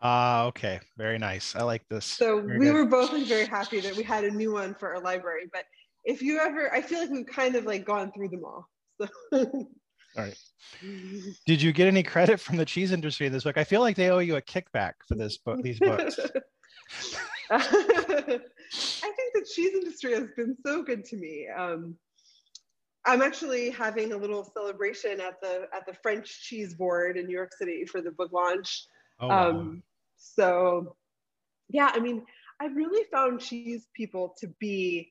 [0.03, 0.79] Ah, uh, okay.
[0.97, 1.57] Very nice.
[1.57, 2.05] I like this.
[2.05, 2.75] So very we good.
[2.75, 5.49] were both very happy that we had a new one for our library.
[5.53, 5.65] But
[6.05, 8.69] if you ever, I feel like we've kind of like gone through them all.
[9.01, 9.09] So.
[9.33, 9.69] all
[10.17, 10.37] right.
[11.47, 13.59] Did you get any credit from the cheese industry in this book?
[13.59, 16.19] I feel like they owe you a kickback for this book, these books.
[17.51, 21.47] I think the cheese industry has been so good to me.
[21.57, 21.97] Um,
[23.05, 27.37] I'm actually having a little celebration at the at the French Cheese Board in New
[27.37, 28.87] York City for the book launch.
[29.21, 29.51] Oh, wow.
[29.51, 29.83] um,
[30.17, 30.97] so,
[31.69, 32.25] yeah, I mean,
[32.61, 35.11] I've really found cheese people to be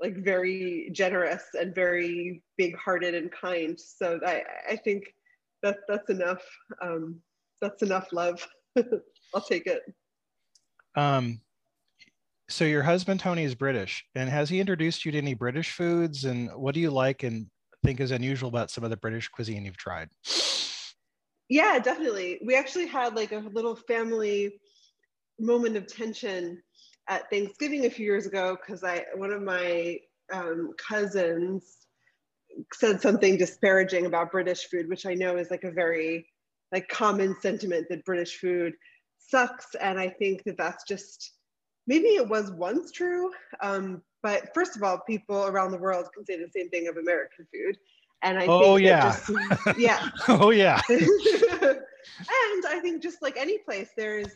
[0.00, 3.78] like very generous and very big-hearted and kind.
[3.78, 5.14] So I I think
[5.62, 6.42] that that's enough.
[6.82, 7.20] Um,
[7.60, 8.46] that's enough love.
[9.34, 9.82] I'll take it.
[10.94, 11.40] Um,
[12.48, 16.24] so your husband Tony is British, and has he introduced you to any British foods?
[16.24, 17.46] And what do you like and
[17.84, 20.08] think is unusual about some of the British cuisine you've tried?
[21.48, 22.40] Yeah, definitely.
[22.44, 24.60] We actually had like a little family
[25.38, 26.62] moment of tension
[27.08, 29.98] at Thanksgiving a few years ago because I one of my
[30.32, 31.86] um, cousins
[32.72, 36.26] said something disparaging about British food, which I know is like a very
[36.72, 38.74] like common sentiment that British food
[39.18, 41.32] sucks, and I think that that's just
[41.86, 43.30] maybe it was once true,
[43.60, 46.96] um, but first of all, people around the world can say the same thing of
[46.96, 47.78] American food.
[48.22, 49.02] And I oh, think yeah.
[49.02, 50.08] just, yeah.
[50.28, 50.80] oh, yeah.
[50.88, 51.00] and
[52.66, 54.28] I think just like any place, there's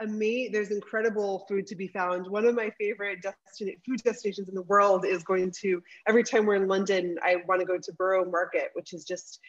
[0.00, 2.26] ama- there's incredible food to be found.
[2.26, 6.46] One of my favorite destin- food destinations in the world is going to every time
[6.46, 9.40] we're in London, I want to go to Borough Market, which is just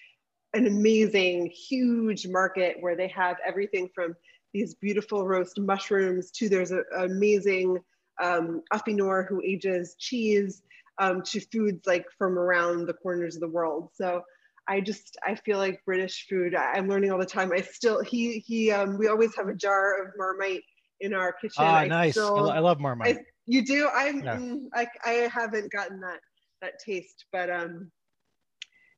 [0.54, 4.16] an amazing, huge market where they have everything from
[4.54, 7.78] these beautiful roast mushrooms to there's an amazing
[8.24, 10.62] um, affineur who ages cheese
[10.98, 13.90] um, to foods like from around the corners of the world.
[13.94, 14.24] So
[14.68, 16.56] I just I feel like British food.
[16.56, 17.52] I, am learning all the time.
[17.54, 20.64] I still he he um, we always have a jar of Marmite
[21.02, 21.56] in our kitchen.
[21.60, 22.14] Ah, I nice.
[22.14, 23.18] Still, I, love Marmite.
[23.18, 23.90] I, you do?
[23.94, 24.38] I'm Yeah.
[24.38, 26.20] mm, I I haven't gotten that
[26.62, 27.92] that taste, but um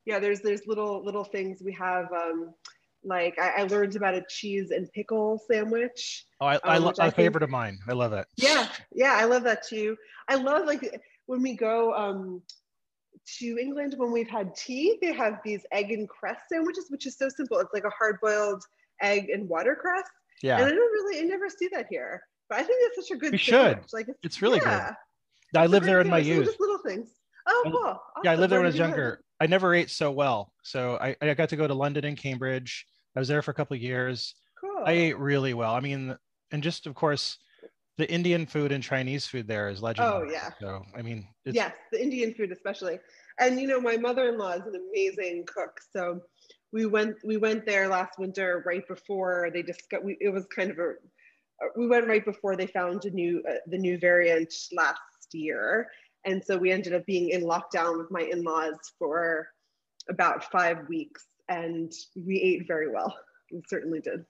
[0.06, 2.54] yeah, there's there's little little things we have um
[3.04, 6.26] like I, I learned about a cheese and pickle sandwich.
[6.42, 7.78] oh, I, I um, love I a think- favorite of mine.
[7.90, 8.28] I love that.
[8.38, 9.98] Yeah, yeah, I love that too.
[10.30, 12.42] I love like when we go um,
[13.40, 17.18] to England when we've had tea, they have these egg and cress sandwiches, which is
[17.18, 17.60] so simple.
[17.60, 18.64] It's like a hard boiled
[19.02, 20.04] egg and watercress,
[20.42, 20.56] Yeah.
[20.58, 22.22] and I don't really, I never see that here.
[22.50, 23.32] But I think it's such a good.
[23.34, 23.84] We sandwich.
[23.90, 23.94] should.
[23.94, 24.68] Like it's, It's really good.
[24.70, 24.94] yeah,
[25.56, 26.46] I it's lived there in my youth.
[26.46, 27.10] Just little things.
[27.46, 28.00] Oh, cool.
[28.24, 28.42] Yeah, I Awesome.
[28.42, 29.22] lived there when I was younger.
[29.40, 30.52] I never ate so well.
[30.64, 32.86] So I, I got to go to London and Cambridge.
[33.16, 34.34] I was there for a couple of years.
[34.60, 34.84] Cool.
[34.86, 35.74] I ate really well.
[35.74, 36.18] I mean,
[36.52, 37.38] and just of course,
[37.98, 40.30] the Indian food and Chinese food there is legendary.
[40.30, 40.50] Oh, yeah.
[40.62, 43.00] So I mean, it's, yes, the Indian food especially.
[43.40, 45.80] And you know, my mother-in-law is an amazing cook.
[45.94, 46.22] So
[46.72, 50.04] we went we went there last winter right before they discussed.
[50.04, 50.90] We, it was kind of a
[51.64, 55.00] uh, we went right before they found a new uh, the new variant last
[55.34, 55.88] year,
[56.26, 59.50] and so we ended up being in lockdown with my in-laws for
[60.10, 63.16] about five weeks, and we ate very well.
[63.52, 64.26] We certainly did.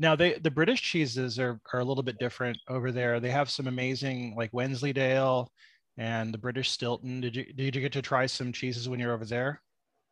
[0.00, 3.20] Now they the British cheeses are are a little bit different over there.
[3.20, 5.52] They have some amazing like Wensleydale
[5.98, 7.20] and the British Stilton.
[7.20, 9.60] Did you did you get to try some cheeses when you're over there?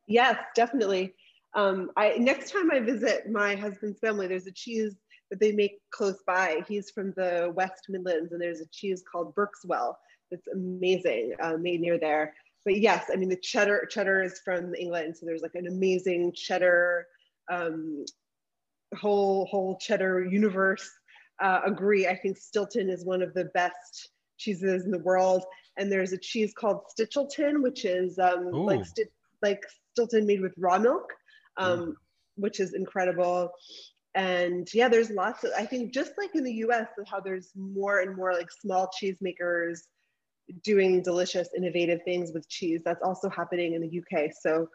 [0.07, 1.14] Yes, definitely.
[1.55, 4.95] Um, I next time I visit my husband's family, there's a cheese
[5.30, 6.62] that they make close by.
[6.68, 9.95] He's from the West Midlands, and there's a cheese called Berkswell
[10.30, 12.34] that's amazing, uh, made near there.
[12.66, 16.34] But yes, I mean the cheddar cheddar is from England, so there's like an amazing
[16.34, 17.07] cheddar
[17.51, 18.05] um,
[18.97, 20.89] whole whole cheddar universe.
[21.41, 22.07] Uh, agree.
[22.07, 25.45] I think Stilton is one of the best cheeses in the world,
[25.76, 29.05] and there's a cheese called Stichelton, which is um, like sti-
[29.43, 29.62] like
[29.93, 31.12] Stilton made with raw milk,
[31.57, 31.97] um,
[32.36, 33.53] which is incredible.
[34.14, 38.01] And yeah, there's lots of, I think just like in the US, how there's more
[38.01, 39.86] and more like small cheese makers
[40.64, 42.80] doing delicious, innovative things with cheese.
[42.84, 44.30] That's also happening in the UK.
[44.41, 44.68] So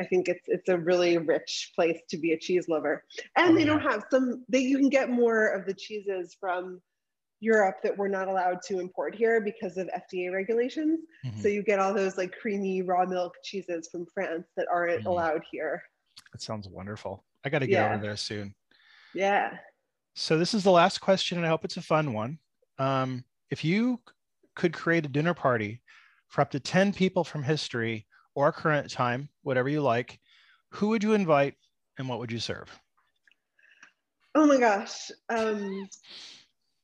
[0.00, 3.04] I think it's it's a really rich place to be a cheese lover.
[3.36, 3.66] And Oh, they yeah.
[3.66, 6.80] don't have some they you can get more of the cheeses from
[7.40, 11.00] Europe that we're not allowed to import here because of FDA regulations.
[11.24, 11.40] Mhm.
[11.42, 15.06] So you get all those like creamy raw milk cheeses from France that aren't Mhm.
[15.06, 15.82] allowed here.
[16.32, 17.24] That sounds wonderful.
[17.44, 17.94] I got to get Yeah.
[17.94, 18.54] over there soon.
[19.14, 19.58] Yeah.
[20.14, 22.38] So this is the last question, and I hope it's a fun one.
[22.78, 24.02] Um, if you
[24.54, 25.82] could create a dinner party
[26.28, 30.20] for up to 10 people from history or current time, whatever you like,
[30.70, 31.54] who would you invite
[31.98, 32.80] and what would you serve?
[34.34, 35.10] Oh my gosh.
[35.28, 35.88] Um,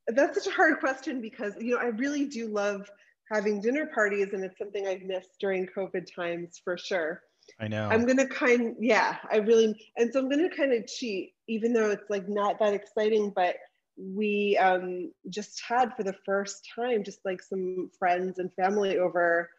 [0.09, 2.91] that's such a hard question because, you know, I really do love
[3.31, 7.23] having dinner parties and it's something I've missed during COVID times for sure.
[7.61, 7.89] I know.
[7.89, 11.91] I'm gonna kind yeah, I really and so I'm gonna kind of cheat, even though
[11.91, 13.57] it's like not that exciting, but
[13.97, 19.51] we um just had for the first time just like some friends and family over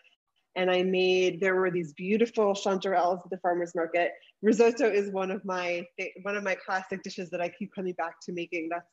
[0.58, 4.12] and I made there were these beautiful chanterelles at the farmers market.
[4.42, 5.86] Risotto is one of my
[6.24, 8.70] one of my classic dishes that I keep coming back to making.
[8.70, 8.90] That's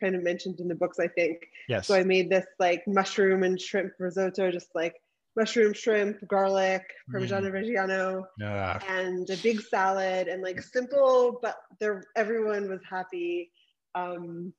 [0.00, 1.38] kind of mentioned in the books, I think.
[1.68, 1.86] yes.
[1.88, 4.94] So I made this like mushroom and shrimp risotto, just like
[5.36, 8.80] mushroom, shrimp, garlic, Parmigiano Reggiano, Yeah.
[8.88, 13.50] and a big salad, and like simple, but there everyone was happy.
[13.96, 14.52] Um,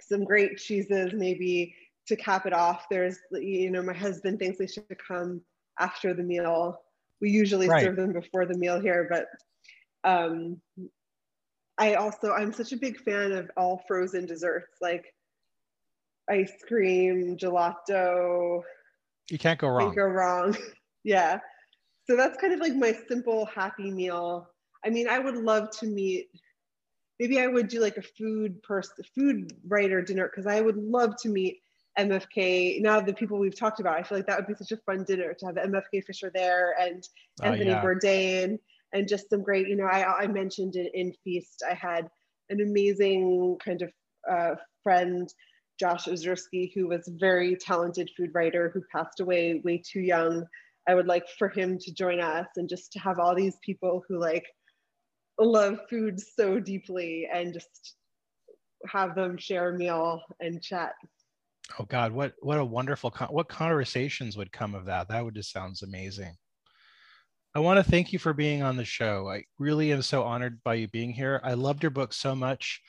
[0.00, 1.74] some great cheeses, maybe
[2.08, 2.86] to cap it off.
[2.90, 5.40] There's, you know, my husband thinks we should come
[5.78, 6.80] after the meal.
[7.20, 7.82] We usually Right.
[7.82, 9.26] serve them before the meal here, but
[10.08, 10.60] um,
[11.78, 15.04] I also I'm such a big fan of all frozen desserts like
[16.30, 18.62] ice cream, gelato.
[19.30, 19.86] you can't go wrong.
[19.88, 20.56] Can't go wrong.
[21.04, 21.38] yeah.
[22.08, 24.48] So that's kind of like my simple happy meal.
[24.84, 26.28] I mean, I would love to meet.
[27.18, 31.16] Maybe I would do like a food person, food writer dinner because I would love
[31.22, 31.60] to meet
[31.98, 32.80] MFK.
[32.80, 35.04] Now the people we've talked about, I feel like that would be such a fun
[35.04, 37.06] dinner to have MFK Fisher there and
[37.42, 37.82] Oh, Anthony yeah.
[37.82, 38.58] Bourdain
[38.92, 42.08] and just some great, you know, I, I mentioned in, in Feast, I had
[42.48, 43.92] an amazing kind of
[44.30, 45.32] uh, friend
[45.78, 50.46] Josh Ozersky, who was a very talented food writer who passed away way too young.
[50.88, 54.02] I would like for him to join us and just to have all these people
[54.08, 54.46] who like
[55.38, 57.96] love food so deeply and just
[58.88, 60.92] have them share a meal and chat.
[61.78, 65.08] Oh God, what what a wonderful con- what conversations would come of that?
[65.08, 66.34] That would just sounds amazing.
[67.54, 69.28] I want to thank you for being on the show.
[69.28, 71.40] I really am so honored by you being here.
[71.42, 72.82] I loved your book so much.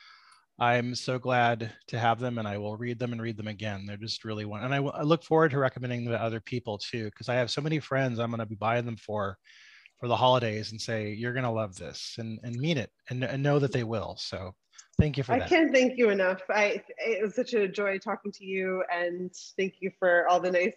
[0.60, 3.86] I'm so glad to have them, and I will read them and read them again.
[3.86, 7.06] They're just really one, and I, look forward to recommending them to other people too,
[7.06, 9.38] because I have so many friends I'm going to be buying them for
[10.00, 13.24] for the holidays and say you're going to love this and and mean it and,
[13.24, 14.16] and know that they will.
[14.20, 14.54] So
[15.00, 15.36] thank you for that.
[15.36, 15.50] I that.
[15.50, 16.42] can't thank you enough.
[16.50, 20.52] I it was such a joy talking to you, and thank you for all the
[20.52, 20.76] nice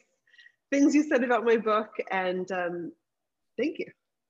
[0.70, 1.90] things you said about my book.
[2.10, 2.92] And um,
[3.58, 3.86] thank you.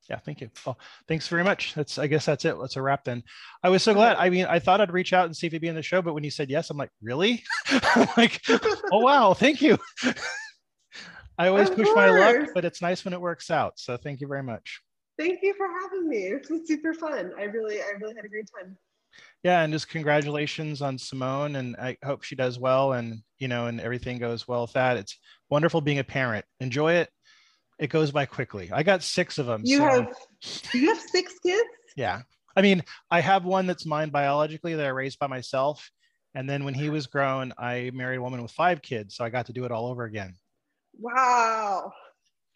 [0.08, 0.50] Yeah, thank you.
[0.66, 1.74] Well, thanks very much.
[1.74, 2.56] That's I guess that's it.
[2.56, 3.22] Let's a wrap then.
[3.62, 4.16] I was so glad.
[4.16, 6.02] I mean, I thought I'd reach out and see if you'd be in the show,
[6.02, 7.44] but when you said yes, I'm like, really?
[7.68, 8.40] I'm like,
[8.92, 9.78] oh wow, thank you.
[11.38, 13.78] I always Of push my luck, but it's nice when it works out.
[13.78, 14.82] So thank you very much.
[15.18, 16.18] Thank you for having me.
[16.18, 17.32] It was super fun.
[17.38, 18.76] I really, I really had a great time.
[19.42, 23.66] Yeah, and just congratulations on Simone, and I hope she does well, and you know,
[23.66, 24.98] and everything goes well with that.
[24.98, 25.18] It's
[25.48, 26.44] wonderful being a parent.
[26.60, 27.08] Enjoy it.
[27.78, 28.70] It goes by quickly.
[28.70, 29.62] I got six of them.
[29.64, 30.14] You so- have,
[30.74, 31.68] you have six kids.
[31.96, 32.20] Yeah.
[32.54, 35.90] I mean, I have one that's mine biologically that I raised by myself.
[36.34, 39.14] And then when he was grown, I married a woman with five kids.
[39.16, 40.34] So I got to do it all over again.
[40.98, 41.90] Wow,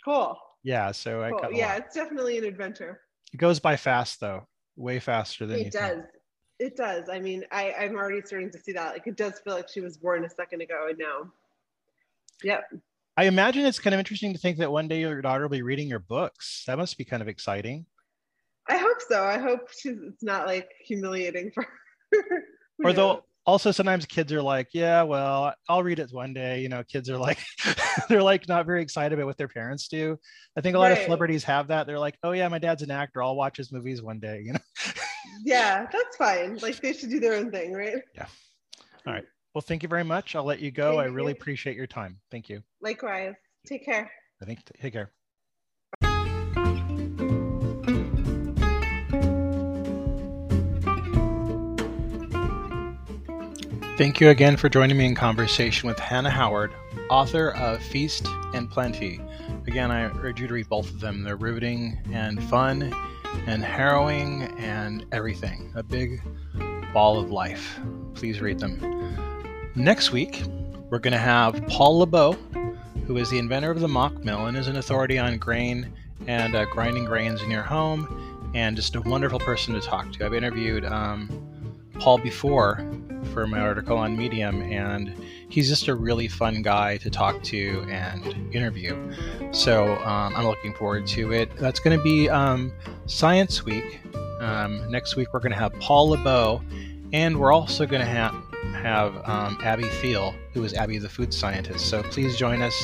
[0.04, 0.36] cool.
[0.62, 0.92] Yeah.
[0.92, 1.38] So I cool.
[1.40, 1.78] got Yeah, lot.
[1.78, 3.00] it's definitely an adventure.
[3.32, 6.04] It goes by fast though, way faster than you It think.
[6.58, 7.08] It does.
[7.08, 8.92] I mean, I, I'm already starting to see that.
[8.92, 11.32] Like, it does feel like she was born a second ago, and now.
[12.42, 12.74] Yep.
[13.16, 15.62] I imagine it's kind of interesting to think that one day your daughter will be
[15.62, 16.64] reading your books.
[16.66, 17.86] That must be kind of exciting.
[18.68, 19.24] I hope so.
[19.24, 19.96] I hope she's.
[20.02, 22.18] It's not like humiliating for her.
[22.78, 23.22] Who Or though knows?
[23.46, 26.60] also sometimes kids are like, yeah, well, I'll read it one day.
[26.60, 27.38] You know, kids are like,
[28.08, 30.18] they're like not very excited about what their parents do.
[30.56, 31.86] I think a lot of celebrities have that.
[31.86, 33.22] They're like, oh yeah, my dad's an actor.
[33.22, 34.42] I'll watch his movies one day.
[34.44, 34.60] You know.
[35.42, 36.56] Yeah, that's fine.
[36.56, 37.96] Like they should do their own thing, right?
[38.14, 38.26] Yeah.
[39.06, 39.24] All right.
[39.54, 40.34] Well, thank you very much.
[40.34, 40.98] I'll let you go.
[40.98, 41.36] I really you.
[41.36, 42.18] appreciate your time.
[42.30, 42.62] Thank you.
[42.80, 43.34] Likewise.
[43.66, 44.10] Take care.
[44.42, 45.10] I think take care.
[53.96, 56.72] Thank you again for joining me in conversation with Hannah Howard,
[57.10, 59.20] author of Feast and Plenty.
[59.68, 61.22] Again, I urge you to read both of them.
[61.22, 62.92] They're riveting and fun
[63.46, 65.72] and harrowing and everything.
[65.74, 66.22] A big
[66.92, 67.78] ball of life.
[68.14, 68.80] Please read them.
[69.74, 70.42] Next week,
[70.90, 72.32] we're going to have Paul LeBeau,
[73.06, 75.92] who is the inventor of the Mockmill and is an authority on grain
[76.26, 80.24] and uh, grinding grains in your home, and just a wonderful person to talk to.
[80.24, 81.28] I've interviewed um,
[81.98, 82.86] Paul before
[83.32, 85.14] for my article on Medium, and
[85.54, 88.96] he's just a really fun guy to talk to and interview.
[89.52, 91.48] So um, I'm looking forward to it.
[91.56, 92.72] That's going to be um,
[93.06, 94.00] Science Week.
[94.40, 96.60] Um, next week, we're going to have Paul LeBeau,
[97.12, 98.34] and we're also going to have
[98.72, 101.86] have um, Abby Thiel, who is Abby the food scientist.
[101.86, 102.74] So please join us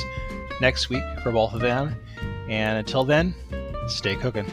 [0.61, 1.95] next week for both of them.
[2.47, 3.35] And until then,
[3.87, 4.49] stay cooking.